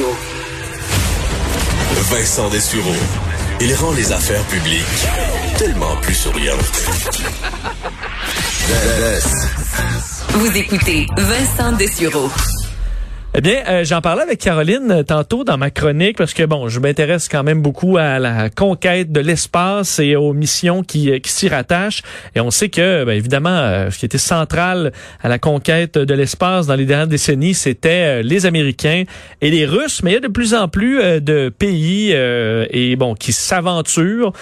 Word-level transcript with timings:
Radio. 0.00 0.16
Vincent 2.10 2.48
Dessureau. 2.48 2.94
Il 3.60 3.74
rend 3.74 3.92
les 3.92 4.12
affaires 4.12 4.42
publiques 4.44 5.06
tellement 5.58 5.96
plus 6.00 6.14
souriantes. 6.14 6.58
Vous 10.34 10.56
écoutez 10.56 11.06
Vincent 11.16 11.72
Dessureau. 11.72 12.30
Eh 13.32 13.42
bien, 13.42 13.62
euh, 13.68 13.84
j'en 13.84 14.00
parlais 14.00 14.22
avec 14.22 14.40
Caroline 14.40 14.90
euh, 14.90 15.02
tantôt 15.04 15.44
dans 15.44 15.56
ma 15.56 15.70
chronique 15.70 16.18
parce 16.18 16.34
que 16.34 16.42
bon, 16.42 16.68
je 16.68 16.80
m'intéresse 16.80 17.28
quand 17.28 17.44
même 17.44 17.62
beaucoup 17.62 17.96
à 17.96 18.18
la 18.18 18.50
conquête 18.50 19.12
de 19.12 19.20
l'espace 19.20 20.00
et 20.00 20.16
aux 20.16 20.32
missions 20.32 20.82
qui, 20.82 21.12
euh, 21.12 21.20
qui 21.20 21.30
s'y 21.30 21.48
rattachent. 21.48 22.02
Et 22.34 22.40
on 22.40 22.50
sait 22.50 22.70
que, 22.70 23.04
ben, 23.04 23.12
évidemment, 23.12 23.88
ce 23.88 23.96
qui 23.96 24.04
était 24.04 24.18
central 24.18 24.90
à 25.22 25.28
la 25.28 25.38
conquête 25.38 25.96
de 25.96 26.12
l'espace 26.12 26.66
dans 26.66 26.74
les 26.74 26.86
dernières 26.86 27.06
décennies, 27.06 27.54
c'était 27.54 28.20
les 28.24 28.46
Américains 28.46 29.04
et 29.40 29.50
les 29.50 29.64
Russes. 29.64 30.02
Mais 30.02 30.10
il 30.10 30.14
y 30.14 30.16
a 30.16 30.20
de 30.20 30.28
plus 30.28 30.52
en 30.52 30.66
plus 30.66 30.98
de 31.20 31.50
pays 31.50 32.10
et 32.12 32.96
bon 32.96 33.14
qui 33.14 33.32
s'aventurent 33.32 34.32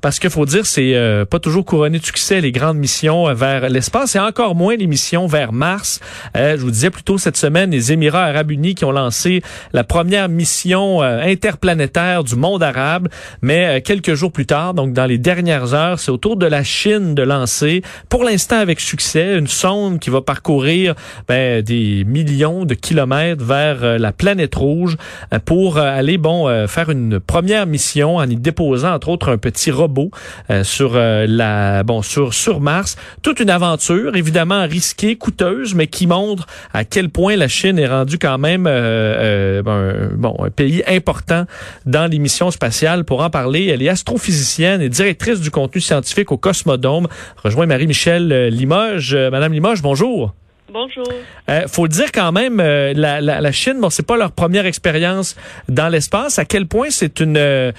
parce 0.00 0.18
qu'il 0.18 0.30
faut 0.30 0.46
dire, 0.46 0.66
c'est 0.66 0.96
pas 1.30 1.38
toujours 1.38 1.64
couronné 1.64 1.98
de 1.98 2.04
succès 2.04 2.40
les 2.40 2.52
grandes 2.52 2.78
missions 2.78 3.32
vers 3.34 3.68
l'espace 3.68 4.16
et 4.16 4.18
encore 4.18 4.54
moins 4.54 4.76
les 4.76 4.86
missions 4.86 5.26
vers 5.26 5.52
Mars. 5.52 6.00
je 6.34 6.56
vous 6.56 6.70
disais 6.70 6.90
plus 6.90 7.02
tôt 7.02 7.18
cette 7.18 7.36
semaine, 7.36 7.70
les 7.70 7.92
Émirats 7.92 8.31
Arabes 8.32 8.50
Unis 8.50 8.74
qui 8.74 8.84
ont 8.84 8.92
lancé 8.92 9.42
la 9.72 9.84
première 9.84 10.28
mission 10.28 11.02
euh, 11.02 11.20
interplanétaire 11.22 12.24
du 12.24 12.36
monde 12.36 12.62
arabe, 12.62 13.08
mais 13.42 13.66
euh, 13.78 13.80
quelques 13.80 14.14
jours 14.14 14.32
plus 14.32 14.46
tard, 14.46 14.74
donc 14.74 14.92
dans 14.92 15.06
les 15.06 15.18
dernières 15.18 15.74
heures, 15.74 16.00
c'est 16.00 16.10
au 16.10 16.16
tour 16.16 16.36
de 16.36 16.46
la 16.46 16.64
Chine 16.64 17.14
de 17.14 17.22
lancer, 17.22 17.82
pour 18.08 18.24
l'instant 18.24 18.56
avec 18.56 18.80
succès, 18.80 19.38
une 19.38 19.46
sonde 19.46 19.98
qui 19.98 20.10
va 20.10 20.20
parcourir 20.22 20.94
ben, 21.28 21.62
des 21.62 22.04
millions 22.04 22.64
de 22.64 22.74
kilomètres 22.74 23.44
vers 23.44 23.84
euh, 23.84 23.98
la 23.98 24.12
planète 24.12 24.54
rouge 24.54 24.96
pour 25.44 25.78
aller 25.78 26.18
bon 26.18 26.66
faire 26.66 26.90
une 26.90 27.20
première 27.20 27.66
mission 27.66 28.16
en 28.16 28.28
y 28.28 28.36
déposant 28.36 28.94
entre 28.94 29.08
autres 29.08 29.30
un 29.30 29.38
petit 29.38 29.70
robot 29.70 30.10
sur 30.62 30.94
la 30.94 31.82
bon 31.82 32.02
sur 32.02 32.34
sur 32.34 32.60
Mars. 32.60 32.96
Toute 33.22 33.40
une 33.40 33.50
aventure 33.50 34.16
évidemment 34.16 34.66
risquée, 34.66 35.16
coûteuse, 35.16 35.74
mais 35.74 35.86
qui 35.86 36.06
montre 36.06 36.46
à 36.72 36.84
quel 36.84 37.08
point 37.08 37.36
la 37.36 37.48
Chine 37.48 37.78
est 37.78 37.88
rendue 37.88 38.18
quand 38.22 38.38
même 38.38 38.68
euh, 38.68 39.58
euh, 39.60 39.62
ben, 39.62 40.10
bon, 40.16 40.36
un 40.44 40.50
pays 40.50 40.84
important 40.86 41.44
dans 41.86 42.08
l'émission 42.08 42.52
spatiale. 42.52 43.04
Pour 43.04 43.20
en 43.20 43.30
parler, 43.30 43.66
elle 43.66 43.82
est 43.82 43.88
astrophysicienne 43.88 44.80
et 44.80 44.88
directrice 44.88 45.40
du 45.40 45.50
contenu 45.50 45.80
scientifique 45.80 46.30
au 46.30 46.36
Cosmodome. 46.36 47.08
Rejoint 47.42 47.66
Marie-Michel 47.66 48.30
euh, 48.30 48.48
Limoges. 48.48 49.16
Madame 49.16 49.52
Limoges, 49.52 49.82
bonjour. 49.82 50.34
Bonjour. 50.72 51.04
Euh, 51.50 51.66
faut 51.66 51.88
dire 51.88 52.12
quand 52.12 52.30
même, 52.30 52.58
la, 52.58 53.20
la, 53.20 53.40
la, 53.40 53.52
Chine, 53.52 53.78
bon, 53.78 53.90
c'est 53.90 54.06
pas 54.06 54.16
leur 54.16 54.30
première 54.30 54.64
expérience 54.64 55.36
dans 55.68 55.88
l'espace. 55.88 56.38
À 56.38 56.44
quel 56.46 56.66
point 56.66 56.88
c'est 56.88 57.20
une 57.20 57.72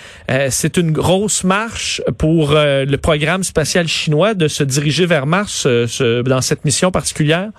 c'est 0.50 0.78
une 0.78 0.92
grosse 0.92 1.44
marche 1.44 2.04
pour 2.20 2.52
le 2.52 2.96
programme 2.98 3.44
spatial 3.44 3.88
chinois 3.88 4.36
de 4.36 4.48
se 4.48 4.64
diriger 4.64 5.08
vers 5.08 5.26
Mars 5.26 5.66
dans 5.66 6.42
cette 6.42 6.66
mission 6.66 6.92
particulière? 6.92 7.50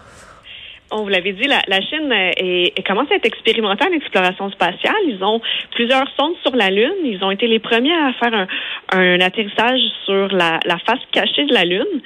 On 0.90 1.02
vous 1.02 1.08
l'avait 1.08 1.32
dit, 1.32 1.46
la, 1.48 1.80
Chine 1.80 2.12
est, 2.12 2.86
commence 2.86 3.10
à 3.10 3.16
être 3.16 3.26
expérimentée 3.26 3.84
en 3.84 3.92
exploration 3.92 4.50
spatiale. 4.50 4.94
Ils 5.08 5.22
ont 5.22 5.40
plusieurs 5.72 6.06
sondes 6.16 6.34
sur 6.42 6.54
la 6.54 6.70
Lune. 6.70 7.04
Ils 7.04 7.22
ont 7.24 7.30
été 7.30 7.46
les 7.46 7.58
premiers 7.58 7.94
à 7.94 8.12
faire 8.12 8.46
un, 8.92 9.20
atterrissage 9.20 9.80
sur 10.04 10.28
la, 10.28 10.60
face 10.86 11.00
cachée 11.12 11.46
de 11.46 11.54
la 11.54 11.64
Lune. 11.64 12.00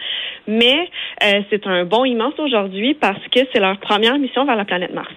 Mais 0.47 0.89
euh, 1.25 1.43
c'est 1.51 1.67
un 1.67 1.85
bon 1.85 2.05
immense 2.05 2.35
aujourd'hui 2.39 2.95
parce 2.95 3.23
que 3.31 3.41
c'est 3.53 3.61
leur 3.61 3.79
première 3.79 4.19
mission 4.19 4.45
vers 4.47 4.57
la 4.57 4.65
planète 4.65 4.95
Mars. 4.95 5.13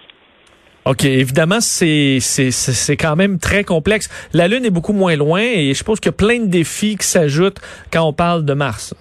OK, 0.83 1.05
évidemment, 1.05 1.61
c'est 1.61 2.19
c'est 2.19 2.97
quand 2.97 3.15
même 3.15 3.37
très 3.37 3.63
complexe. 3.63 4.09
La 4.33 4.47
Lune 4.47 4.65
est 4.65 4.71
beaucoup 4.71 4.93
moins 4.93 5.15
loin 5.15 5.41
et 5.41 5.69
je 5.69 5.73
suppose 5.73 5.99
qu'il 5.99 6.09
y 6.11 6.15
a 6.15 6.17
plein 6.17 6.39
de 6.39 6.47
défis 6.47 6.97
qui 6.97 7.05
s'ajoutent 7.05 7.59
quand 7.93 8.03
on 8.03 8.13
parle 8.13 8.45
de 8.45 8.53
Mars. 8.53 8.95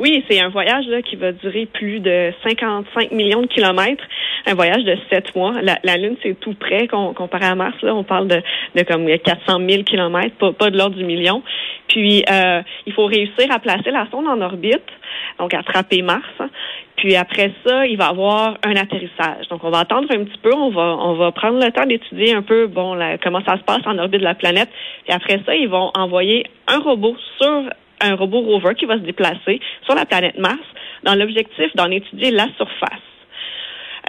Oui, 0.00 0.24
c'est 0.28 0.40
un 0.40 0.48
voyage 0.48 0.86
qui 1.04 1.16
va 1.16 1.32
durer 1.32 1.66
plus 1.66 2.00
de 2.00 2.32
55 2.46 3.12
millions 3.12 3.42
de 3.42 3.46
kilomètres, 3.46 4.02
un 4.46 4.54
voyage 4.54 4.82
de 4.84 4.96
sept 5.08 5.34
mois. 5.36 5.54
La, 5.62 5.96
Lune, 5.96 6.16
c'est 6.22 6.38
tout 6.40 6.54
près 6.54 6.88
comparé 6.88 7.44
à 7.44 7.54
Mars. 7.54 7.80
Là, 7.82 7.94
on 7.94 8.02
parle 8.02 8.26
de, 8.26 8.42
comme 8.82 9.06
400 9.06 9.60
000 9.68 9.82
kilomètres, 9.84 10.36
pas, 10.36 10.70
de 10.70 10.76
l'ordre 10.76 10.96
du 10.96 11.04
million. 11.04 11.42
Puis, 11.86 12.24
euh, 12.28 12.62
il 12.86 12.92
faut 12.92 13.06
réussir 13.06 13.46
à 13.50 13.60
placer 13.60 13.90
la 13.90 14.08
sonde 14.10 14.26
en 14.26 14.40
orbite, 14.40 14.82
donc 15.38 15.54
attraper 15.54 16.02
Mars. 16.02 16.24
Puis 16.96 17.14
après 17.14 17.52
ça, 17.64 17.86
il 17.86 17.96
va 17.96 18.06
y 18.06 18.08
avoir 18.08 18.56
un 18.64 18.74
atterrissage. 18.76 19.46
Donc, 19.48 19.62
on 19.62 19.70
va 19.70 19.80
attendre 19.80 20.08
un 20.10 20.24
petit 20.24 20.38
peu, 20.42 20.54
on 20.54 20.70
va, 20.70 20.96
on 21.00 21.14
va 21.14 21.30
prendre 21.30 21.64
le 21.64 21.70
temps 21.70 21.86
d'étudier 21.86 22.34
un 22.34 22.42
peu, 22.42 22.66
bon, 22.66 22.98
comment 23.22 23.42
ça 23.46 23.58
se 23.58 23.62
passe 23.62 23.86
en 23.86 23.98
orbite 23.98 24.20
de 24.20 24.24
la 24.24 24.34
planète. 24.34 24.70
Puis 25.04 25.12
après 25.12 25.40
ça, 25.46 25.54
ils 25.54 25.68
vont 25.68 25.90
envoyer 25.94 26.46
un 26.66 26.78
robot 26.80 27.16
sur 27.40 27.64
un 28.04 28.14
robot 28.16 28.40
rover 28.40 28.74
qui 28.74 28.86
va 28.86 28.94
se 28.94 29.02
déplacer 29.02 29.60
sur 29.84 29.94
la 29.94 30.04
planète 30.04 30.38
Mars 30.38 30.64
dans 31.02 31.14
l'objectif 31.14 31.74
d'en 31.74 31.90
étudier 31.90 32.30
la 32.30 32.46
surface. 32.56 33.00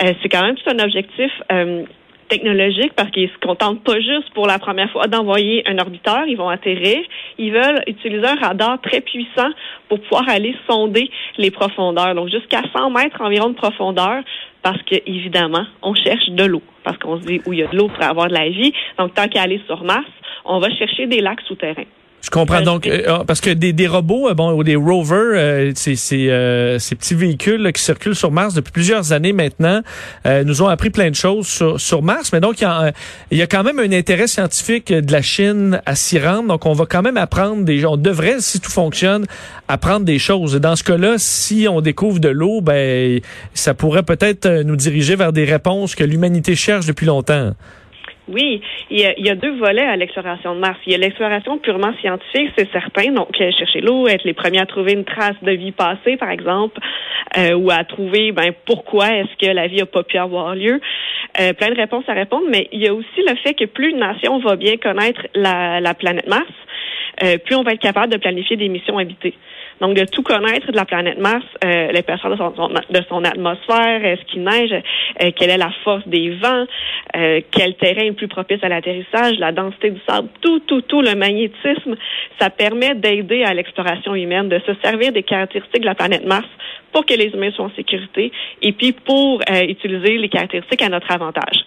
Euh, 0.04 0.14
c'est 0.22 0.30
quand 0.30 0.44
même 0.44 0.56
tout 0.56 0.70
un 0.70 0.80
objectif 0.84 1.32
euh, 1.52 1.84
technologique 2.28 2.94
parce 2.96 3.12
qu'ils 3.12 3.30
se 3.30 3.38
contentent 3.46 3.84
pas 3.84 4.00
juste 4.00 4.30
pour 4.34 4.48
la 4.48 4.60
première 4.60 4.92
fois 4.92 5.08
d'envoyer 5.08 5.64
un 5.68 5.78
orbiteur, 5.78 6.24
ils 6.28 6.36
vont 6.36 6.50
atterrir, 6.50 7.00
ils 7.38 7.52
veulent 7.52 7.84
utiliser 7.88 8.26
un 8.26 8.36
radar 8.36 8.82
très 8.82 9.02
puissant 9.02 9.50
pour 9.88 10.02
pouvoir 10.02 10.28
aller 10.30 10.56
sonder 10.70 11.10
les 11.38 11.52
profondeurs, 11.52 12.16
donc 12.16 12.30
jusqu'à 12.30 12.62
100 12.76 12.90
mètres 12.90 13.22
environ 13.22 13.50
de 13.50 13.56
profondeur 13.56 14.24
parce 14.64 14.82
que 14.84 14.96
évidemment, 15.06 15.66
on 15.84 15.94
cherche 15.94 16.28
de 16.30 16.44
l'eau 16.44 16.64
parce 16.84 16.98
qu'on 16.98 17.22
se 17.22 17.26
dit 17.26 17.40
où 17.46 17.54
il 17.54 17.60
y 17.60 17.64
a 17.64 17.68
de 17.68 17.78
l'eau 17.78 17.88
pour 17.88 18.04
avoir 18.04 18.28
de 18.28 18.34
la 18.34 18.50
vie. 18.50 18.74
Donc 18.98 19.14
tant 19.14 19.28
qu'à 19.28 19.44
aller 19.44 19.62
sur 19.68 19.84
Mars, 19.84 20.10
on 20.44 20.60
va 20.60 20.70
chercher 20.72 21.06
des 21.06 21.22
lacs 21.22 21.42
souterrains. 21.42 21.86
Je 22.26 22.32
comprends 22.32 22.62
donc 22.62 22.88
euh, 22.88 23.04
ah, 23.08 23.24
parce 23.26 23.40
que 23.40 23.52
des, 23.52 23.72
des 23.72 23.86
robots, 23.86 24.30
euh, 24.30 24.34
bon, 24.34 24.52
ou 24.54 24.64
des 24.64 24.76
rovers, 24.76 25.34
euh, 25.36 25.72
c'est 25.76 25.96
ces 25.96 26.96
petits 26.96 27.14
véhicules 27.14 27.72
qui 27.72 27.82
circulent 27.82 28.16
sur 28.16 28.32
Mars 28.32 28.56
depuis 28.56 28.72
plusieurs 28.72 29.14
années 29.14 29.32
maintenant, 29.32 29.82
nous 30.26 30.64
ont 30.64 30.68
appris 30.68 30.90
plein 30.90 31.12
de 31.12 31.16
choses 31.16 31.46
sur, 31.46 31.80
sur 31.80 32.02
Mars. 32.02 32.32
Mais 32.34 32.40
donc 32.40 32.62
il 32.62 32.64
y, 32.64 32.68
a, 32.68 32.92
il 33.30 33.38
y, 33.38 33.44
a, 33.44 33.48
quand 33.48 33.64
même 33.64 33.78
un 33.78 33.92
intérêt 33.92 34.26
scientifique 34.26 34.92
de 34.92 35.12
la 35.12 35.22
Chine 35.22 35.82
à 35.86 35.96
s'y 35.96 36.20
rendre. 36.20 36.48
Donc 36.48 36.66
on 36.66 36.74
va 36.74 36.86
quand 36.88 37.04
même 37.04 37.18
apprendre 37.18 37.64
des, 37.64 37.86
on 37.86 37.96
devrait, 37.96 38.38
si 38.40 38.60
tout 38.60 38.72
fonctionne, 38.72 39.28
apprendre 39.68 40.06
des 40.06 40.18
choses. 40.18 40.56
Et 40.56 40.60
dans 40.60 40.76
ce 40.76 40.84
cas-là, 40.84 41.16
si 41.18 41.68
on 41.70 41.80
découvre 41.82 42.20
de 42.20 42.30
l'eau, 42.30 42.62
ben 42.62 43.20
ça 43.54 43.76
pourrait 43.76 44.04
peut-être 44.04 44.48
nous 44.64 44.76
diriger 44.76 45.16
vers 45.16 45.32
des 45.32 45.46
réponses 45.46 45.94
que 45.94 46.04
l'humanité 46.04 46.56
cherche 46.56 46.88
depuis 46.88 47.06
longtemps. 47.06 47.54
Oui, 48.28 48.60
il 48.90 49.00
y, 49.00 49.06
a, 49.06 49.14
il 49.20 49.26
y, 49.26 49.30
a, 49.30 49.36
deux 49.36 49.56
volets 49.58 49.86
à 49.86 49.96
l'exploration 49.96 50.56
de 50.56 50.60
Mars. 50.60 50.80
Il 50.88 50.94
y 50.94 50.96
a 50.96 50.98
l'exploration 50.98 51.60
purement 51.60 51.94
scientifique, 52.02 52.52
c'est 52.58 52.72
certain, 52.72 53.12
donc 53.12 53.36
chercher 53.36 53.82
l'eau, 53.82 54.08
être 54.08 54.24
les 54.24 54.34
premiers 54.34 54.62
à 54.62 54.66
trouver 54.66 54.94
une 54.94 55.06
trace 55.06 55.36
de 55.44 55.52
vie 55.52 55.72
passée, 55.72 56.18
par 56.18 56.32
exemple, 56.32 56.80
euh, 57.38 57.54
ou 57.54 57.70
à 57.70 57.84
trouver 57.84 58.32
ben, 58.32 58.52
pourquoi 58.66 59.10
est-ce 59.10 59.46
que 59.46 59.52
la 59.52 59.68
vie 59.68 59.78
n'a 59.78 59.86
pas 59.86 60.02
pu 60.04 60.18
avoir 60.18 60.56
lieu. 60.56 60.82
Euh, 61.40 61.54
plein 61.54 61.70
de 61.70 61.76
réponses 61.76 62.06
à 62.08 62.14
répondre, 62.14 62.46
mais 62.50 62.68
il 62.72 62.82
y 62.82 62.88
a 62.88 62.94
aussi 62.96 63.22
le 63.28 63.36
fait 63.44 63.54
que 63.54 63.66
plus 63.66 63.92
une 63.92 64.00
nation 64.00 64.40
va 64.40 64.56
bien 64.56 64.78
connaître 64.78 65.22
la, 65.36 65.80
la 65.80 65.94
planète 65.94 66.28
Mars, 66.28 66.52
euh, 67.24 67.38
plus 67.38 67.56
on 67.56 67.64
va 67.64 67.74
être 67.74 67.82
capable 67.82 68.12
de 68.12 68.18
planifier 68.18 68.58
des 68.58 68.70
missions 68.70 68.98
habitées. 68.98 69.36
Donc, 69.82 69.96
de 69.96 70.06
tout 70.06 70.24
connaître 70.24 70.72
de 70.72 70.76
la 70.76 70.86
planète 70.86 71.20
Mars, 71.20 71.44
euh, 71.64 72.02
personnes 72.02 72.32
de 72.32 72.38
son, 72.38 72.70
de 72.70 73.02
son 73.10 73.24
atmosphère, 73.24 74.06
est-ce 74.06 74.24
qu'il 74.26 74.44
neige, 74.44 74.72
euh, 74.72 75.32
quelle 75.36 75.50
est 75.50 75.58
la 75.58 75.72
force 75.84 76.08
des 76.08 76.30
vents, 76.32 76.66
euh, 77.16 77.42
quel 77.52 77.76
terrain 77.76 78.04
est 78.04 78.12
plus 78.12 78.28
propice 78.28 78.64
à 78.64 78.70
l'atterrissage, 78.70 79.38
la 79.40 79.52
densité 79.52 79.92
du 79.92 80.00
sable, 80.08 80.30
tout, 80.42 80.60
tout, 80.62 80.82
tout, 80.82 81.02
le 81.02 81.16
magnétisme, 81.16 81.96
ça 82.40 82.50
permet 82.50 82.96
d'aider 82.96 83.44
à 83.44 83.54
l'exploration 83.54 84.16
humaine, 84.16 84.50
de 84.50 84.60
se 84.60 84.72
servir 84.84 85.12
des 85.12 85.24
caractéristiques 85.24 85.82
de 85.82 85.86
la 85.86 85.96
planète 85.96 86.26
Mars 86.26 86.48
pour 86.96 87.06
que 87.06 87.14
les 87.14 87.28
humains 87.28 87.52
soient 87.52 87.66
en 87.66 87.76
sécurité 87.76 88.32
et 88.62 88.72
puis 88.72 88.94
pour 88.94 89.42
euh, 89.52 89.62
utiliser 89.64 90.18
les 90.18 90.30
caractéristiques 90.30 90.82
à 90.82 90.88
notre 90.88 91.12
avantage. 91.12 91.66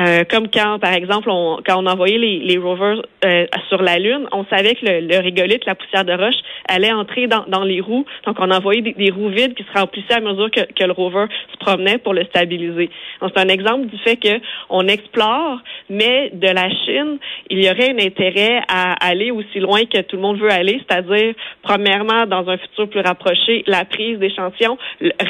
Euh, 0.00 0.24
comme 0.30 0.48
quand, 0.48 0.78
par 0.78 0.94
exemple, 0.94 1.28
on, 1.28 1.58
quand 1.66 1.76
on 1.76 1.86
envoyait 1.86 2.16
les, 2.16 2.38
les 2.38 2.56
rovers 2.56 3.02
euh, 3.26 3.46
sur 3.68 3.82
la 3.82 3.98
Lune, 3.98 4.26
on 4.32 4.46
savait 4.46 4.74
que 4.74 4.86
le, 4.86 5.00
le 5.00 5.58
la 5.66 5.74
poussière 5.74 6.06
de 6.06 6.14
roche, 6.14 6.40
allait 6.66 6.92
entrer 6.92 7.26
dans, 7.26 7.41
dans 7.48 7.64
les 7.64 7.80
roues. 7.80 8.04
Donc, 8.26 8.36
on 8.38 8.50
envoyait 8.50 8.82
des, 8.82 8.92
des, 8.92 9.10
roues 9.10 9.28
vides 9.28 9.54
qui 9.54 9.64
se 9.64 9.78
remplissaient 9.78 10.14
à 10.14 10.20
mesure 10.20 10.50
que, 10.50 10.84
le 10.84 10.92
rover 10.92 11.26
se 11.52 11.56
promenait 11.58 11.98
pour 11.98 12.12
le 12.12 12.24
stabiliser. 12.24 12.90
Donc, 13.20 13.32
c'est 13.34 13.42
un 13.42 13.48
exemple 13.48 13.86
du 13.86 13.98
fait 13.98 14.16
que 14.16 14.40
on 14.68 14.88
explore, 14.88 15.60
mais 15.88 16.30
de 16.32 16.48
la 16.48 16.68
Chine, 16.70 17.18
il 17.50 17.64
y 17.64 17.70
aurait 17.70 17.90
un 17.90 18.04
intérêt 18.04 18.62
à 18.68 18.92
aller 19.06 19.30
aussi 19.30 19.60
loin 19.60 19.84
que 19.84 20.00
tout 20.02 20.16
le 20.16 20.22
monde 20.22 20.38
veut 20.38 20.50
aller, 20.50 20.80
c'est-à-dire, 20.86 21.34
premièrement, 21.62 22.26
dans 22.26 22.48
un 22.48 22.56
futur 22.56 22.88
plus 22.88 23.00
rapproché, 23.00 23.62
la 23.66 23.84
prise 23.84 24.18
d'échantillons 24.18 24.78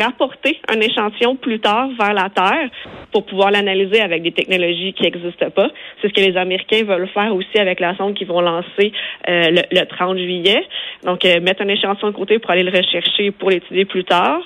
rapporter 0.00 0.58
un 0.68 0.80
échantillon 0.80 1.36
plus 1.36 1.60
tard 1.60 1.88
vers 1.98 2.14
la 2.14 2.28
Terre 2.30 2.70
pour 3.12 3.26
pouvoir 3.26 3.50
l'analyser 3.50 4.00
avec 4.00 4.22
des 4.22 4.32
technologies 4.32 4.92
qui 4.94 5.02
n'existent 5.02 5.50
pas. 5.50 5.68
C'est 6.00 6.08
ce 6.08 6.12
que 6.12 6.20
les 6.20 6.36
Américains 6.36 6.84
veulent 6.84 7.08
faire 7.08 7.34
aussi 7.34 7.58
avec 7.58 7.80
la 7.80 7.96
sonde 7.96 8.14
qu'ils 8.14 8.26
vont 8.26 8.40
lancer 8.40 8.92
euh, 9.28 9.62
le, 9.70 9.84
30 9.84 10.18
juillet. 10.18 10.64
Donc, 11.04 11.24
euh, 11.24 11.40
mettre 11.40 11.62
un 11.62 11.68
échantillon 11.68 12.01
de 12.10 12.16
côté 12.16 12.38
pour 12.38 12.50
aller 12.50 12.62
le 12.62 12.76
rechercher 12.76 13.30
pour 13.30 13.50
l'étudier 13.50 13.84
plus 13.84 14.04
tard. 14.04 14.40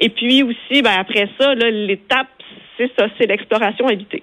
Et 0.00 0.08
puis 0.08 0.42
aussi, 0.42 0.82
ben, 0.82 0.94
après 0.98 1.28
ça, 1.38 1.54
l'étape, 1.54 2.28
c'est 2.76 2.90
ça, 2.98 3.06
c'est 3.18 3.26
l'exploration 3.26 3.86
habitée. 3.86 4.22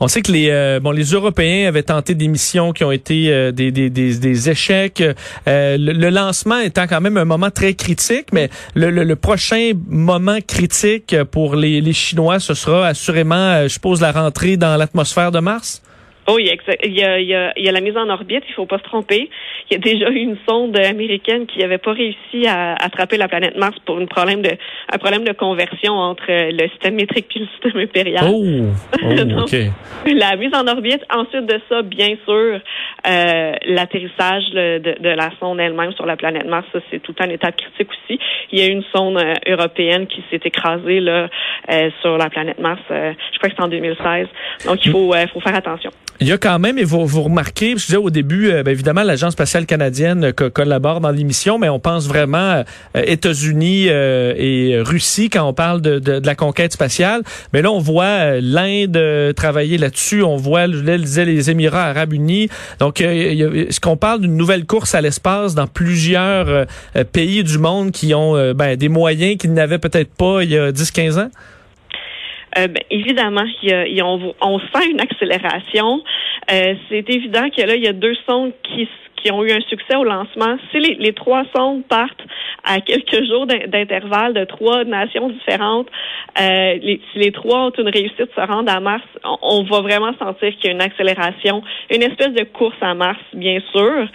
On 0.00 0.08
sait 0.08 0.22
que 0.22 0.32
les 0.32 0.50
euh, 0.50 0.80
bon 0.80 0.90
les 0.90 1.12
Européens 1.12 1.68
avaient 1.68 1.82
tenté 1.82 2.14
des 2.14 2.28
missions 2.28 2.72
qui 2.72 2.84
ont 2.84 2.92
été 2.92 3.30
euh, 3.32 3.52
des, 3.52 3.70
des, 3.70 3.90
des, 3.90 4.16
des, 4.18 4.50
échecs. 4.50 5.02
Euh, 5.46 5.76
le, 5.78 6.10
lancement 6.10 6.58
étant 6.58 6.86
quand 6.86 7.00
même 7.00 7.16
un 7.16 7.24
moment 7.24 7.50
très 7.50 7.74
critique, 7.74 8.32
mais 8.32 8.48
le, 8.74 8.90
le, 8.90 9.16
prochain 9.16 9.72
moment 9.88 10.38
critique 10.46 11.14
pour 11.30 11.54
les, 11.54 11.80
les 11.80 11.92
Chinois, 11.92 12.40
ce 12.40 12.54
sera 12.54 12.86
assurément, 12.88 13.62
je 13.64 13.68
suppose, 13.68 14.00
la 14.00 14.12
rentrée 14.12 14.56
dans 14.56 14.76
l'atmosphère 14.76 15.32
de 15.32 15.40
Mars? 15.40 15.82
Oh, 16.30 16.38
il 16.38 16.46
y, 16.46 16.50
a, 16.50 16.54
il, 16.84 16.92
y 16.92 17.02
a, 17.02 17.18
il, 17.56 17.64
y 17.64 17.68
a, 17.68 17.72
la 17.72 17.80
mise 17.80 17.96
en 17.96 18.08
orbite, 18.10 18.44
il 18.46 18.52
faut 18.52 18.66
pas 18.66 18.76
se 18.76 18.82
tromper. 18.82 19.30
Il 19.70 19.72
y 19.72 19.76
a 19.76 19.78
déjà 19.78 20.10
eu 20.10 20.18
une 20.18 20.36
sonde 20.46 20.78
américaine 20.78 21.46
qui 21.46 21.60
n'avait 21.60 21.78
pas 21.78 21.92
réussi 21.92 22.46
à 22.46 22.74
attraper 22.74 23.16
la 23.16 23.28
planète 23.28 23.56
Mars 23.56 23.76
pour 23.86 23.96
un 23.98 24.04
problème 24.04 24.42
de 24.42 24.50
un 24.92 24.98
problème 24.98 25.24
de 25.24 25.32
conversion 25.32 25.94
entre 25.94 26.26
le 26.28 26.68
système 26.68 26.96
métrique 26.96 27.34
et 27.34 27.38
le 27.38 27.46
système 27.46 27.80
impérial. 27.80 28.26
Oh, 28.28 28.44
oh 29.02 29.42
OK. 29.42 29.56
La 30.06 30.36
mise 30.36 30.54
en 30.54 30.66
orbite, 30.66 31.02
ensuite 31.10 31.46
de 31.46 31.60
ça, 31.66 31.80
bien 31.80 32.14
sûr, 32.26 32.60
euh, 33.06 33.52
l'atterrissage 33.66 34.50
de, 34.50 35.00
de, 35.00 35.08
la 35.08 35.30
sonde 35.40 35.60
elle-même 35.60 35.92
sur 35.92 36.04
la 36.04 36.16
planète 36.16 36.46
Mars, 36.46 36.66
ça 36.74 36.80
c'est 36.90 37.00
tout 37.00 37.14
un 37.20 37.30
étape 37.30 37.56
critique 37.56 37.88
aussi. 37.90 38.20
Il 38.52 38.58
y 38.58 38.62
a 38.62 38.66
eu 38.66 38.72
une 38.72 38.84
sonde 38.94 39.16
euh, 39.16 39.34
européenne 39.46 40.06
qui 40.06 40.22
s'est 40.30 40.40
écrasée 40.44 41.00
là 41.00 41.28
euh, 41.70 41.90
sur 42.02 42.18
la 42.18 42.28
planète 42.28 42.58
Mars. 42.58 42.82
Euh, 42.90 43.12
je 43.32 43.38
crois 43.38 43.48
que 43.48 43.56
c'est 43.56 43.62
en 43.62 43.68
2016. 43.68 44.26
Donc 44.66 44.84
il 44.84 44.90
faut 44.90 45.14
faut 45.32 45.40
faire 45.40 45.54
attention. 45.54 45.90
Il 46.20 46.26
y 46.26 46.32
a 46.32 46.38
quand 46.38 46.58
même, 46.58 46.78
et 46.78 46.84
vous, 46.84 47.06
vous 47.06 47.22
remarquez, 47.22 47.76
je 47.76 47.86
disais 47.86 47.96
au 47.96 48.10
début, 48.10 48.50
euh, 48.50 48.64
ben, 48.64 48.72
évidemment, 48.72 49.04
l'Agence 49.04 49.34
spatiale 49.34 49.66
canadienne 49.66 50.24
euh, 50.24 50.50
collabore 50.50 51.00
dans 51.00 51.12
l'émission, 51.12 51.60
mais 51.60 51.68
on 51.68 51.78
pense 51.78 52.08
vraiment 52.08 52.64
euh, 52.96 53.02
États-Unis 53.04 53.86
et 53.86 54.80
Russie 54.80 55.30
quand 55.30 55.48
on 55.48 55.52
parle 55.52 55.80
de, 55.80 56.00
de, 56.00 56.20
la 56.26 56.34
conquête 56.34 56.72
spatiale. 56.72 57.22
Mais 57.52 57.62
là, 57.62 57.70
on 57.70 57.78
voit 57.78 58.40
l'Inde 58.40 59.32
travailler 59.34 59.78
là-dessus. 59.78 60.22
On 60.22 60.36
voit, 60.36 60.66
je 60.66 60.96
disais, 60.96 61.24
les 61.24 61.50
Émirats 61.50 61.84
arabes 61.84 62.12
unis. 62.12 62.48
Donc, 62.80 63.00
est-ce 63.00 63.80
qu'on 63.80 63.96
parle 63.96 64.20
d'une 64.20 64.36
nouvelle 64.36 64.66
course 64.66 64.94
à 64.94 65.00
l'espace 65.00 65.54
dans 65.54 65.66
plusieurs 65.66 66.66
pays 67.12 67.44
du 67.44 67.58
monde 67.58 67.92
qui 67.92 68.14
ont 68.14 68.52
ben, 68.54 68.76
des 68.76 68.88
moyens 68.88 69.38
qu'ils 69.38 69.52
n'avaient 69.52 69.78
peut-être 69.78 70.12
pas 70.12 70.42
il 70.42 70.50
y 70.50 70.58
a 70.58 70.72
10-15 70.72 71.20
ans? 71.20 71.30
Euh, 72.58 72.66
ben, 72.66 72.82
évidemment, 72.90 73.44
on, 74.42 74.58
sent 74.58 74.90
une 74.90 75.00
accélération. 75.00 76.02
Euh, 76.50 76.74
c'est 76.88 77.08
évident 77.10 77.48
que 77.50 77.62
là, 77.62 77.76
il 77.76 77.84
y 77.84 77.88
a 77.88 77.92
deux 77.92 78.16
sondes 78.26 78.52
qui, 78.62 78.88
qui 79.16 79.30
ont 79.30 79.44
eu 79.44 79.52
un 79.52 79.60
succès 79.68 79.96
au 79.96 80.04
lancement. 80.04 80.56
Si 80.70 80.78
les, 80.78 81.12
trois 81.12 81.44
sondes 81.54 81.84
partent 81.86 82.24
à 82.64 82.80
quelques 82.80 83.24
jours 83.26 83.46
d'intervalle 83.46 84.34
de 84.34 84.44
trois 84.44 84.84
nations 84.84 85.28
différentes, 85.28 85.88
euh, 86.40 86.78
si 86.80 87.18
les 87.18 87.32
trois 87.32 87.66
ont 87.66 87.72
une 87.78 87.88
réussite 87.88 88.30
se 88.34 88.40
rendre 88.40 88.72
à 88.72 88.80
Mars, 88.80 89.04
on 89.42 89.62
va 89.64 89.80
vraiment 89.80 90.12
sentir 90.18 90.54
qu'il 90.56 90.66
y 90.66 90.68
a 90.68 90.72
une 90.72 90.82
accélération, 90.82 91.62
une 91.90 92.02
espèce 92.02 92.32
de 92.32 92.44
course 92.44 92.76
à 92.80 92.94
Mars, 92.94 93.20
bien 93.34 93.60
sûr. 93.72 94.08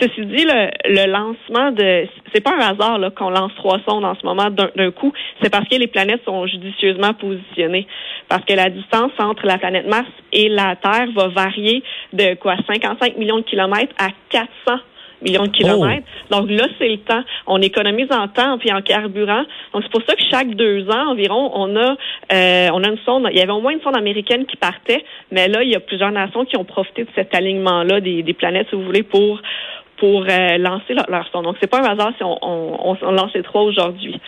Ceci 0.00 0.26
dit, 0.26 0.44
le, 0.44 0.70
le 0.86 1.10
lancement 1.10 1.72
de, 1.72 2.06
c'est 2.32 2.40
pas 2.40 2.52
un 2.52 2.60
hasard 2.60 2.98
qu'on 3.14 3.30
lance 3.30 3.52
trois 3.56 3.78
sondes 3.88 4.04
en 4.04 4.14
ce 4.14 4.24
moment 4.24 4.50
d'un 4.50 4.90
coup. 4.90 5.12
C'est 5.42 5.50
parce 5.50 5.68
que 5.68 5.76
les 5.76 5.86
planètes 5.86 6.24
sont 6.24 6.46
judicieusement 6.46 7.14
positionnées. 7.14 7.86
Parce 8.28 8.44
que 8.44 8.52
la 8.52 8.70
distance 8.70 9.12
entre 9.18 9.46
la 9.46 9.58
planète 9.58 9.86
Mars 9.86 10.08
et 10.32 10.48
la 10.48 10.76
Terre 10.76 11.08
va 11.14 11.28
varier 11.28 11.82
de 12.12 12.34
quoi? 12.34 12.56
55 12.66 13.16
millions 13.16 13.38
de 13.38 13.44
kilomètres 13.44 13.94
à 13.98 14.08
400 14.30 14.78
millions 15.22 15.44
de 15.44 15.50
kilomètres. 15.50 16.06
Oh. 16.30 16.36
Donc 16.36 16.50
là, 16.50 16.66
c'est 16.78 16.88
le 16.88 16.98
temps. 16.98 17.22
On 17.46 17.60
économise 17.60 18.08
en 18.10 18.28
temps 18.28 18.58
puis 18.58 18.72
en 18.72 18.82
carburant. 18.82 19.44
Donc 19.72 19.82
c'est 19.82 19.90
pour 19.90 20.02
ça 20.06 20.14
que 20.14 20.22
chaque 20.30 20.50
deux 20.50 20.88
ans 20.90 21.10
environ, 21.10 21.50
on 21.54 21.76
a 21.76 21.96
euh, 22.32 22.68
on 22.72 22.82
a 22.84 22.88
une 22.88 22.98
sonde. 23.04 23.28
Il 23.30 23.38
y 23.38 23.40
avait 23.40 23.52
au 23.52 23.60
moins 23.60 23.72
une 23.72 23.80
sonde 23.80 23.96
américaine 23.96 24.46
qui 24.46 24.56
partait, 24.56 25.04
mais 25.30 25.48
là, 25.48 25.62
il 25.62 25.70
y 25.70 25.74
a 25.74 25.80
plusieurs 25.80 26.12
nations 26.12 26.44
qui 26.44 26.56
ont 26.56 26.64
profité 26.64 27.04
de 27.04 27.10
cet 27.14 27.34
alignement-là 27.34 28.00
des, 28.00 28.22
des 28.22 28.34
planètes, 28.34 28.68
si 28.70 28.76
vous 28.76 28.84
voulez, 28.84 29.02
pour 29.02 29.40
pour 29.98 30.24
euh, 30.28 30.58
lancer 30.58 30.94
leur, 30.94 31.06
leur, 31.08 31.28
son. 31.32 31.42
Donc, 31.42 31.56
c'est 31.60 31.70
pas 31.70 31.80
un 31.80 31.92
hasard 31.92 32.12
si 32.16 32.24
on, 32.24 32.38
on, 32.42 32.96
on 33.00 33.10
lance 33.12 33.32
les 33.34 33.42
trois 33.42 33.62
aujourd'hui. 33.62 34.20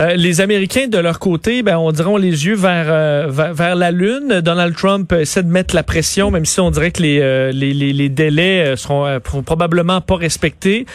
Euh, 0.00 0.14
les 0.14 0.40
Américains, 0.40 0.86
de 0.86 0.98
leur 0.98 1.18
côté, 1.18 1.64
ben, 1.64 1.76
on 1.76 1.90
dirait 1.90 2.20
les 2.20 2.46
yeux 2.46 2.54
vers, 2.54 2.86
euh, 2.88 3.26
vers, 3.28 3.74
la 3.74 3.90
Lune. 3.90 4.40
Donald 4.44 4.76
Trump 4.76 5.12
essaie 5.12 5.42
de 5.42 5.48
mettre 5.50 5.74
la 5.74 5.82
pression, 5.82 6.30
même 6.30 6.44
si 6.44 6.60
on 6.60 6.70
dirait 6.70 6.92
que 6.92 7.02
les, 7.02 7.18
euh, 7.20 7.50
les, 7.50 7.74
les, 7.74 7.92
les, 7.92 8.08
délais 8.08 8.76
seront 8.76 9.18
probablement 9.44 10.00
pas 10.00 10.14
respectés. 10.14 10.86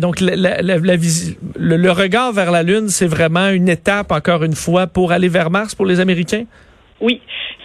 donc, 0.00 0.20
la, 0.20 0.34
la, 0.34 0.60
la, 0.60 0.76
le, 0.76 1.76
le 1.76 1.90
regard 1.92 2.32
vers 2.32 2.50
la 2.50 2.64
Lune, 2.64 2.88
c'est 2.88 3.06
vraiment 3.06 3.48
une 3.48 3.68
étape, 3.68 4.10
encore 4.10 4.42
une 4.42 4.56
fois, 4.56 4.88
pour 4.88 5.12
aller 5.12 5.28
vers 5.28 5.50
Mars 5.50 5.76
pour 5.76 5.86
les 5.86 6.00
Américains? 6.00 6.44
Oui, 7.00 7.20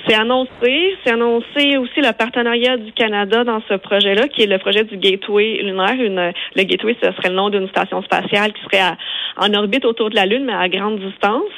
c'est 0.08 0.16
annoncé. 0.16 0.98
C'est 1.04 1.12
annoncé 1.12 1.78
aussi 1.78 2.02
le 2.02 2.12
partenariat 2.14 2.78
du 2.78 2.92
Canada 2.92 3.44
dans 3.44 3.62
ce 3.70 3.76
projet-là, 3.76 4.28
qui 4.28 4.44
est 4.44 4.48
le 4.48 4.58
projet 4.58 4.84
du 4.84 4.98
Gateway 4.98 5.62
lunaire. 5.62 5.96
Le 5.98 6.64
Gateway, 6.64 6.96
ce 7.02 7.12
serait 7.12 7.30
le 7.30 7.36
nom 7.36 7.50
d'une 7.50 7.68
station 7.70 8.02
spatiale 8.04 8.54
qui 8.54 8.62
serait 8.64 8.96
en 9.38 9.54
orbite 9.54 9.86
autour 9.86 10.10
de 10.10 10.16
la 10.16 10.26
Lune, 10.26 10.46
mais 10.46 10.54
à 10.54 10.70
grande 10.70 11.00
distance, 11.00 11.52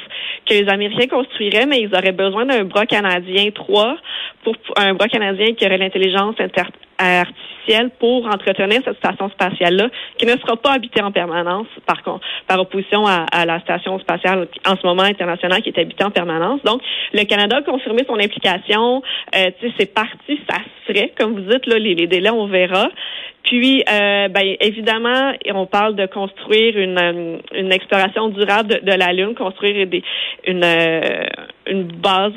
que 0.46 0.54
les 0.54 0.68
Américains 0.68 1.08
construiraient, 1.08 1.66
mais 1.66 1.80
ils 1.80 1.94
auraient 1.94 2.12
besoin 2.12 2.46
d'un 2.46 2.64
bras 2.64 2.86
canadien 2.86 3.50
3 3.54 3.96
pour 4.44 4.54
un 4.76 4.94
bras 4.94 5.08
canadien 5.08 5.54
qui 5.54 5.66
aurait 5.66 5.78
l'intelligence 5.78 6.36
artificielle 6.98 7.34
pour 7.98 8.26
entretenir 8.26 8.80
cette 8.84 8.96
station 8.96 9.28
spatiale-là, 9.30 9.88
qui 10.18 10.26
ne 10.26 10.32
sera 10.32 10.56
pas 10.56 10.72
habitée 10.72 11.02
en 11.02 11.12
permanence, 11.12 11.66
par 11.86 12.60
opposition 12.60 13.06
à, 13.06 13.44
la 13.44 13.60
station 13.60 13.98
spatiale 13.98 14.48
en 14.66 14.76
ce 14.76 14.86
moment 14.86 15.02
internationale 15.02 15.62
qui 15.62 15.70
est 15.70 15.78
habitée 15.78 16.04
en 16.04 16.10
permanence. 16.10 16.62
Donc, 16.64 16.82
le 17.12 17.24
Canada 17.24 17.58
a 17.58 17.62
confirmé 17.62 18.04
son 18.06 18.18
implication. 18.18 19.02
Euh, 19.34 19.50
c'est 19.78 19.92
parti, 19.92 20.40
ça 20.48 20.56
se 20.56 20.92
ferait, 20.92 21.12
comme 21.18 21.34
vous 21.34 21.50
dites, 21.50 21.66
là, 21.66 21.78
les, 21.78 22.06
délais, 22.06 22.30
on 22.30 22.46
verra. 22.46 22.88
Puis, 23.46 23.84
euh, 23.88 24.28
ben, 24.28 24.56
évidemment, 24.60 25.32
on 25.54 25.66
parle 25.66 25.94
de 25.94 26.06
construire 26.06 26.76
une, 26.76 26.98
euh, 26.98 27.70
exploration 27.70 28.28
durable 28.28 28.80
de, 28.82 28.92
la 28.92 29.12
Lune, 29.12 29.36
construire 29.36 29.86
une, 30.44 30.64
euh, 30.64 31.24
une 31.68 31.84
base 31.84 32.32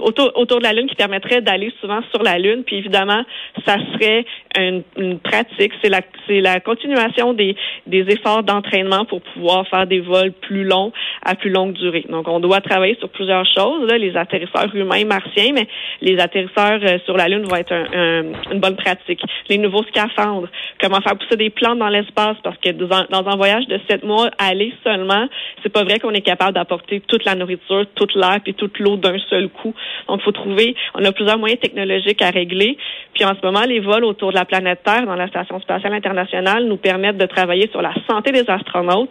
autour, 0.00 0.32
autour 0.34 0.58
de 0.58 0.64
la 0.64 0.72
Lune 0.72 0.88
qui 0.88 0.96
permettrait 0.96 1.42
d'aller 1.42 1.72
souvent 1.80 2.00
sur 2.10 2.24
la 2.24 2.38
Lune. 2.38 2.64
Puis, 2.66 2.76
évidemment, 2.76 3.22
ça 3.64 3.76
serait 3.92 4.26
une, 4.58 4.82
une 4.96 5.18
pratique. 5.18 5.72
C'est 5.82 5.88
la, 5.88 6.00
c'est 6.26 6.40
la 6.40 6.60
continuation 6.60 7.34
des, 7.34 7.56
des 7.86 8.04
efforts 8.08 8.42
d'entraînement 8.42 9.04
pour 9.04 9.20
pouvoir 9.20 9.66
faire 9.68 9.86
des 9.86 10.00
vols 10.00 10.32
plus 10.32 10.64
longs 10.64 10.92
à 11.24 11.34
plus 11.34 11.50
longue 11.50 11.72
durée. 11.74 12.04
Donc, 12.08 12.28
on 12.28 12.40
doit 12.40 12.60
travailler 12.60 12.96
sur 12.96 13.08
plusieurs 13.08 13.46
choses, 13.46 13.88
là, 13.88 13.98
les 13.98 14.16
atterrisseurs 14.16 14.74
humains 14.74 15.04
martiens, 15.04 15.52
mais 15.54 15.66
les 16.00 16.18
atterrisseurs 16.18 16.80
sur 17.04 17.16
la 17.16 17.28
Lune 17.28 17.44
vont 17.44 17.56
être 17.56 17.72
un, 17.72 18.24
une 18.52 18.60
bonne 18.60 18.76
pratique. 18.76 19.22
Les 19.48 19.58
nouveaux 19.58 19.84
scaphandres 19.84 20.48
comment 20.80 21.00
faire 21.00 21.16
pousser 21.16 21.36
des 21.36 21.50
plantes 21.50 21.78
dans 21.78 21.88
l'espace, 21.88 22.36
parce 22.42 22.56
que 22.58 22.70
dans, 22.70 23.26
un 23.26 23.36
voyage 23.36 23.66
de 23.66 23.78
sept 23.88 24.04
mois, 24.04 24.30
aller 24.38 24.72
seulement, 24.84 25.26
c'est 25.62 25.72
pas 25.72 25.84
vrai 25.84 25.98
qu'on 25.98 26.12
est 26.12 26.20
capable 26.22 26.54
d'apporter 26.54 27.00
toute 27.00 27.24
la 27.24 27.34
nourriture, 27.34 27.86
toute 27.94 28.14
l'air 28.14 28.38
et 28.46 28.52
toute 28.52 28.78
l'eau 28.78 28.96
d'un 28.96 29.18
seul 29.30 29.48
coup. 29.48 29.74
Donc, 30.08 30.22
faut 30.22 30.32
trouver, 30.32 30.74
on 30.94 31.04
a 31.04 31.12
plusieurs 31.12 31.38
moyens 31.38 31.60
technologiques 31.60 32.22
à 32.22 32.30
régler. 32.30 32.76
Puis 33.14 33.24
en 33.24 33.34
ce 33.34 33.44
moment, 33.44 33.64
les 33.66 33.80
vols 33.80 34.04
autour 34.04 34.25
de 34.30 34.36
la 34.36 34.44
planète 34.44 34.80
Terre 34.84 35.06
dans 35.06 35.14
la 35.14 35.28
Station 35.28 35.60
spatiale 35.60 35.94
internationale 35.94 36.64
nous 36.64 36.76
permettent 36.76 37.18
de 37.18 37.26
travailler 37.26 37.68
sur 37.70 37.82
la 37.82 37.92
santé 38.08 38.32
des 38.32 38.48
astronautes. 38.48 39.10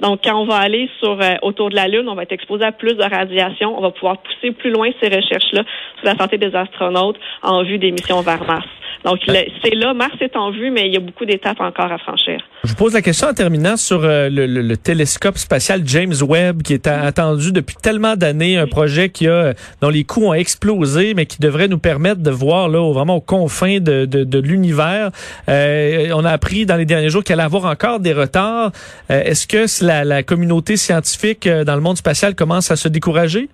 Donc, 0.00 0.20
quand 0.24 0.40
on 0.40 0.46
va 0.46 0.56
aller 0.56 0.90
sur 0.98 1.20
euh, 1.20 1.34
autour 1.42 1.70
de 1.70 1.76
la 1.76 1.86
Lune, 1.86 2.08
on 2.08 2.14
va 2.14 2.24
être 2.24 2.32
exposé 2.32 2.64
à 2.64 2.72
plus 2.72 2.94
de 2.94 3.02
radiation. 3.02 3.76
On 3.78 3.80
va 3.80 3.90
pouvoir 3.90 4.18
pousser 4.18 4.52
plus 4.52 4.70
loin 4.70 4.90
ces 5.00 5.08
recherches-là 5.08 5.62
sur 5.96 6.04
la 6.04 6.16
santé 6.16 6.38
des 6.38 6.54
astronautes 6.54 7.18
en 7.42 7.62
vue 7.62 7.78
des 7.78 7.92
missions 7.92 8.20
vers 8.20 8.44
Mars. 8.44 8.66
Donc, 9.04 9.18
c'est 9.26 9.74
là, 9.74 9.94
Mars 9.94 10.14
est 10.20 10.36
en 10.36 10.50
vue, 10.50 10.70
mais 10.70 10.86
il 10.86 10.92
y 10.92 10.96
a 10.96 11.00
beaucoup 11.00 11.24
d'étapes 11.24 11.60
encore 11.60 11.90
à 11.90 11.98
franchir. 11.98 12.38
Je 12.62 12.68
vous 12.70 12.76
pose 12.76 12.94
la 12.94 13.02
question 13.02 13.28
en 13.28 13.34
terminant 13.34 13.76
sur 13.76 14.04
euh, 14.04 14.28
le, 14.30 14.76
télescope 14.76 15.38
spatial 15.38 15.82
James 15.84 16.14
Webb, 16.22 16.62
qui 16.62 16.74
est 16.74 16.86
attendu 16.86 17.50
depuis 17.52 17.76
tellement 17.76 18.14
d'années, 18.14 18.56
un 18.58 18.68
projet 18.68 19.08
qui 19.08 19.26
a, 19.26 19.54
dont 19.80 19.88
les 19.88 20.04
coûts 20.04 20.26
ont 20.26 20.34
explosé, 20.34 21.14
mais 21.14 21.26
qui 21.26 21.40
devrait 21.40 21.66
nous 21.66 21.78
permettre 21.78 22.22
de 22.22 22.30
voir 22.30 22.68
là 22.68 22.92
vraiment 22.92 23.16
aux 23.16 23.20
confins 23.20 23.80
de, 23.80 24.04
de, 24.04 24.38
l'univers. 24.52 25.10
Euh, 25.48 26.10
on 26.14 26.24
a 26.24 26.30
appris 26.30 26.66
dans 26.66 26.76
les 26.76 26.84
derniers 26.84 27.08
jours 27.08 27.24
qu'elle 27.24 27.40
allait 27.40 27.46
avoir 27.46 27.64
encore 27.64 28.00
des 28.00 28.12
retards. 28.12 28.72
Euh, 29.10 29.22
est-ce 29.22 29.46
que 29.46 29.84
la, 29.84 30.04
la 30.04 30.22
communauté 30.22 30.76
scientifique 30.76 31.48
dans 31.48 31.74
le 31.74 31.80
monde 31.80 31.96
spatial 31.96 32.34
commence 32.34 32.70
à 32.70 32.76
se 32.76 32.88
décourager? 32.88 33.48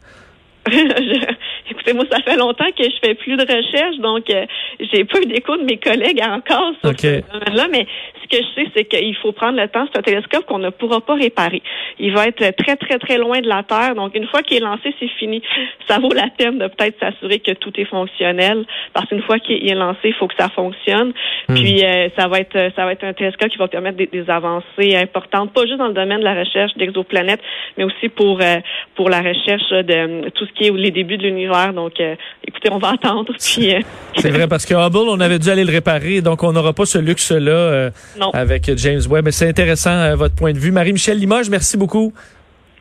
Écoutez, 1.71 1.93
moi, 1.93 2.05
ça 2.11 2.21
fait 2.23 2.37
longtemps 2.37 2.71
que 2.77 2.85
je 2.85 2.97
fais 3.03 3.15
plus 3.15 3.37
de 3.37 3.43
recherche, 3.43 3.97
donc 3.99 4.31
euh, 4.31 4.47
j'ai 4.93 5.05
pas 5.05 5.21
eu 5.21 5.27
d'écho 5.27 5.57
de 5.57 5.65
mes 5.65 5.77
collègues 5.77 6.21
encore 6.23 6.73
sur 6.83 6.99
ce 6.99 7.23
domaine-là, 7.33 7.69
mais 7.71 7.87
que 8.29 8.37
je 8.37 8.63
sais, 8.63 8.71
c'est 8.75 8.85
qu'il 8.85 9.17
faut 9.17 9.33
prendre 9.33 9.61
le 9.61 9.69
temps. 9.69 9.87
C'est 9.93 9.99
un 9.99 10.03
télescope 10.03 10.45
qu'on 10.47 10.59
ne 10.59 10.71
pourra 10.71 11.01
pas 11.01 11.15
réparer. 11.15 11.63
Il 11.99 12.13
va 12.13 12.27
être 12.27 12.57
très, 12.57 12.77
très, 12.77 12.99
très 12.99 13.19
loin 13.19 13.41
de 13.41 13.49
la 13.49 13.63
Terre, 13.63 13.95
donc 13.95 14.15
une 14.15 14.27
fois 14.27 14.43
qu'il 14.43 14.59
est 14.59 14.61
lancé, 14.61 14.95
c'est 14.99 15.11
fini. 15.19 15.43
Ça 15.89 15.99
vaut 15.99 16.13
la 16.13 16.29
peine 16.37 16.59
de 16.59 16.67
peut-être 16.69 16.99
s'assurer 17.01 17.41
que 17.41 17.53
tout 17.53 17.73
est 17.79 17.85
fonctionnel, 17.85 18.65
parce 18.93 19.07
qu'une 19.09 19.23
fois 19.23 19.39
qu'il 19.39 19.69
est 19.69 19.75
lancé, 19.75 19.99
il 20.05 20.15
faut 20.15 20.29
que 20.29 20.37
ça 20.39 20.49
fonctionne. 20.49 21.13
Hmm. 21.49 21.55
Puis 21.55 21.85
euh, 21.85 22.09
ça 22.17 22.29
va 22.29 22.41
être 22.41 22.73
ça 22.77 22.85
va 22.85 22.93
être 22.93 23.05
un 23.05 23.13
télescope 23.13 23.49
qui 23.49 23.59
va 23.59 23.69
permettre 23.69 23.97
des, 23.97 24.25
avancées 24.29 24.95
importantes, 24.97 25.53
pas 25.53 25.65
juste 25.65 25.79
dans 25.79 25.89
le 25.89 25.95
domaine 25.95 26.21
de 26.21 26.25
la 26.25 26.35
recherche 26.35 26.75
d'exoplanètes, 26.77 27.41
mais 27.77 27.85
aussi 27.85 28.09
pour 28.09 28.41
euh, 28.41 28.57
pour 28.95 29.09
la 29.09 29.21
recherche 29.21 29.71
de 29.71 30.29
tout 30.31 30.47
ce 30.47 30.53
qui 30.53 30.67
est 30.67 30.71
les 30.71 30.91
débuts 30.91 31.17
de 31.17 31.23
l'univers. 31.23 31.73
Donc, 31.73 31.95
écoutez, 32.47 32.71
on 32.71 32.79
va 32.79 32.91
attendre. 32.91 33.33
Puis, 33.39 33.75
c'est 34.17 34.31
vrai 34.31 34.49
parce 34.49 34.67
que 34.67 34.75
Hubble, 34.75 35.09
on 35.09 35.21
avait 35.21 35.39
dû 35.39 35.49
aller 35.49 35.65
le 35.65 35.73
réparer, 35.73 36.21
donc 36.21 36.43
on 36.43 36.53
n'aura 36.53 36.73
pas 36.73 36.85
ce 36.85 36.99
luxe-là 36.99 37.91
avec 38.33 38.71
James 38.77 39.03
Webb. 39.09 39.25
Mais 39.25 39.33
c'est 39.33 39.49
intéressant 39.49 40.15
votre 40.17 40.35
point 40.35 40.53
de 40.53 40.59
vue, 40.59 40.71
Marie-Michel 40.71 41.19
Limoges. 41.19 41.51
Merci 41.51 41.77
beaucoup. 41.77 42.13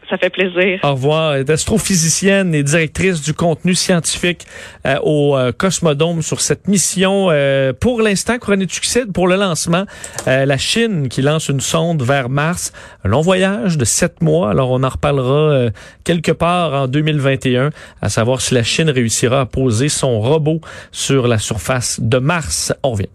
Ça 0.09 0.17
fait 0.17 0.29
plaisir. 0.29 0.79
Au 0.83 0.91
revoir. 0.91 1.35
Astrophysicienne 1.49 2.55
et 2.55 2.63
directrice 2.63 3.21
du 3.21 3.33
contenu 3.33 3.75
scientifique 3.75 4.45
euh, 4.85 4.97
au 5.03 5.35
euh, 5.35 5.51
Cosmodome 5.51 6.21
sur 6.21 6.39
cette 6.39 6.67
mission. 6.67 7.27
Euh, 7.29 7.73
pour 7.73 8.01
l'instant, 8.01 8.37
couronnée 8.37 8.65
de 8.65 8.71
succès 8.71 9.05
pour 9.05 9.27
le 9.27 9.35
lancement. 9.35 9.85
la 10.25 10.57
Chine 10.57 11.09
qui 11.09 11.21
lance 11.21 11.49
une 11.49 11.59
sonde 11.59 12.01
vers 12.03 12.29
Mars. 12.29 12.71
Un 13.03 13.09
long 13.09 13.21
voyage 13.21 13.77
de 13.77 13.83
sept 13.83 14.21
mois. 14.21 14.49
Alors, 14.49 14.71
on 14.71 14.83
en 14.83 14.89
reparlera 14.89 15.69
quelque 16.03 16.31
part 16.31 16.73
en 16.73 16.87
2021, 16.87 17.71
à 18.01 18.09
savoir 18.09 18.39
si 18.41 18.53
la 18.53 18.63
Chine 18.63 18.89
réussira 18.89 19.41
à 19.41 19.45
poser 19.45 19.89
son 19.89 20.21
robot 20.21 20.61
sur 20.91 21.27
la 21.27 21.37
surface 21.37 21.99
de 22.01 22.17
Mars. 22.17 22.73
On 22.83 22.91
revient. 22.91 23.09